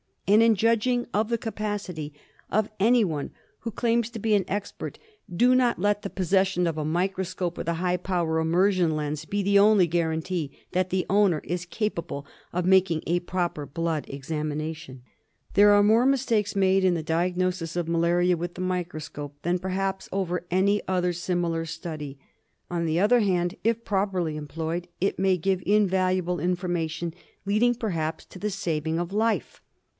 [0.27, 2.13] And in judging of the capacity
[2.49, 4.97] of anyone who claims to be an expert
[5.31, 7.97] do not let the possession of a microscope with a L l6^ DIAGNOSIS OF MALARIA.
[7.97, 13.03] high power immersion lens be the only guarantee that the owner is capable of making
[13.05, 15.03] a proper blood examina tion.
[15.53, 20.07] There are more mistakes made in the diagnosis of malaria with the microscope than perhaps
[20.13, 22.17] over any other similar study;
[22.71, 27.13] on the other hand, if properly' employed, it may give invaluable information
[27.45, 29.61] leading perhaps to the saving of life.